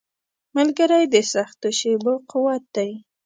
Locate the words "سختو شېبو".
1.33-2.13